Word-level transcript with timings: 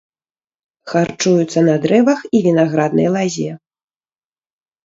Харчуюцца 0.93 1.59
на 1.67 1.75
дрэвах 1.83 2.19
і 2.39 2.43
вінаграднай 2.47 3.09
лазе. 3.17 3.51